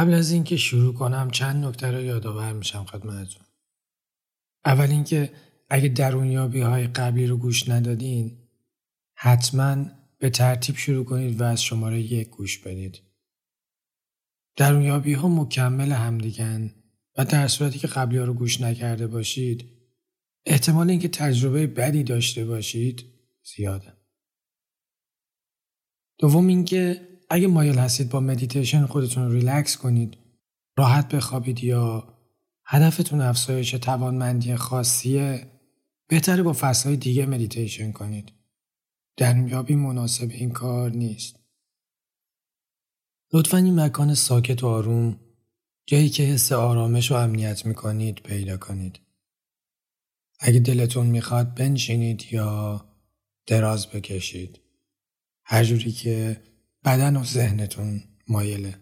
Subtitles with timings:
[0.00, 3.46] قبل از اینکه شروع کنم چند نکته رو یادآور میشم خدمتتون.
[4.64, 5.32] اول اینکه
[5.70, 8.38] اگه درونیابی های قبلی رو گوش ندادین
[9.14, 9.84] حتما
[10.18, 13.00] به ترتیب شروع کنید و از شماره یک گوش بدید.
[14.56, 16.74] درونیابی ها مکمل همدیگن
[17.16, 19.64] و در صورتی که قبلی ها رو گوش نکرده باشید
[20.46, 23.04] احتمال اینکه تجربه بدی داشته باشید
[23.42, 23.92] زیاده.
[26.18, 30.16] دوم اینکه اگه مایل هستید با مدیتیشن خودتون ریلکس کنید
[30.76, 32.14] راحت بخوابید یا
[32.64, 35.46] هدفتون افزایش توانمندی خاصیه
[36.08, 38.32] بهتره با فصلهای دیگه مدیتیشن کنید.
[39.16, 41.36] درون‌یابی مناسب این کار نیست.
[43.32, 45.20] لطفا یه مکان ساکت و آروم
[45.86, 49.00] جایی که حس آرامش و امنیت می‌کنید پیدا کنید.
[50.40, 52.84] اگه دلتون می‌خواد بنشینید یا
[53.46, 54.60] دراز بکشید.
[55.44, 56.49] هر جوری که
[56.84, 58.74] بدن و ذهنتون مایله.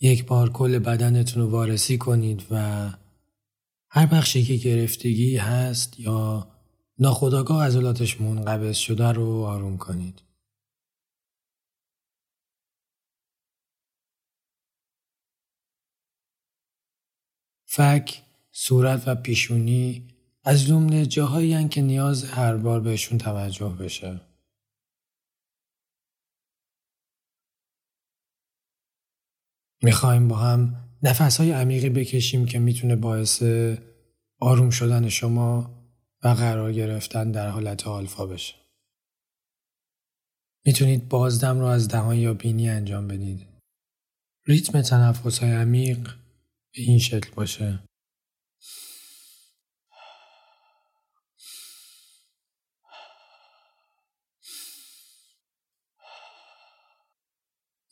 [0.00, 2.90] یک بار کل بدنتون رو وارسی کنید و
[3.90, 6.48] هر بخشی که گرفتگی هست یا
[6.98, 10.22] ناخداگاه عضلاتش منقبض شده رو آروم کنید.
[17.66, 18.22] فک،
[18.52, 20.08] صورت و پیشونی
[20.44, 24.27] از جمله جاهایی که نیاز هر بار بهشون توجه بشه.
[29.82, 33.42] می‌خوایم با هم نفس های عمیقی بکشیم که می‌تونه باعث
[34.40, 35.74] آروم شدن شما
[36.24, 38.54] و قرار گرفتن در حالت آلفا بشه.
[40.66, 43.46] می‌تونید بازدم رو از دهان یا بینی انجام بدید.
[44.46, 46.04] ریتم تنفس های عمیق
[46.74, 47.87] به این شکل باشه.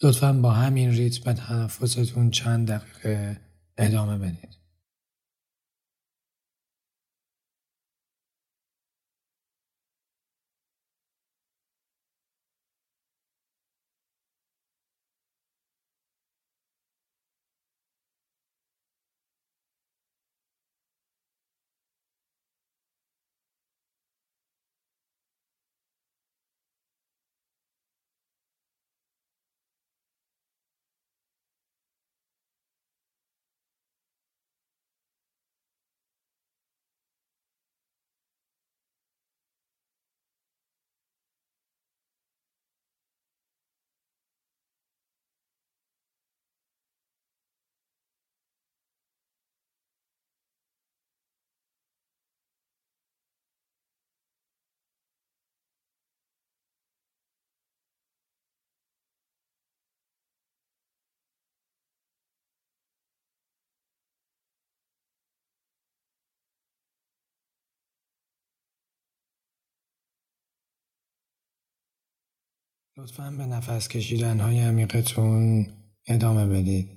[0.02, 3.40] لطفا با همین ریتم تنفستون چند دقیقه
[3.78, 4.65] ادامه بدید.
[72.98, 75.66] لطفا به نفس کشیدن های عمیقتون
[76.06, 76.95] ادامه بدید.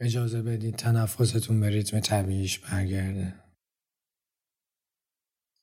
[0.00, 3.34] اجازه بدید تنفستون به ریتم طبیعیش برگرده.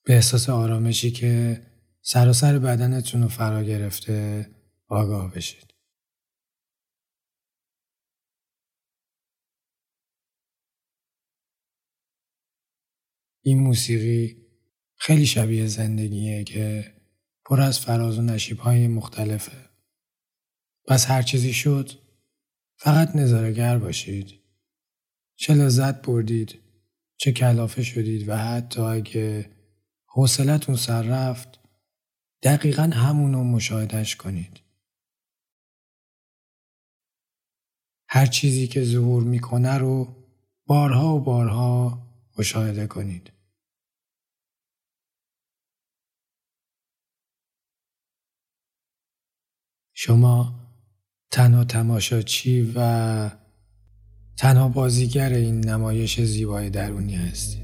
[0.05, 1.61] به احساس آرامشی که
[2.01, 4.49] سراسر بدنتون رو فرا گرفته
[4.87, 5.73] آگاه بشید.
[13.45, 14.43] این موسیقی
[14.95, 16.93] خیلی شبیه زندگیه که
[17.45, 19.69] پر از فراز و نشیب های مختلفه.
[20.87, 22.02] پس هر چیزی شد
[22.83, 24.39] فقط نظارگر باشید.
[25.35, 26.59] چه لذت بردید
[27.17, 29.51] چه کلافه شدید و حتی اگه
[30.05, 31.59] حوصلتون سر رفت
[32.43, 34.59] دقیقا همونو مشاهدش کنید.
[38.07, 40.15] هر چیزی که ظهور می‌کنه رو
[40.65, 42.07] بارها و بارها
[42.37, 43.31] مشاهده کنید.
[49.93, 50.62] شما
[51.33, 53.29] تنها تماشاچی و
[54.37, 57.62] تنها بازیگر این نمایش زیبای درونی هستید.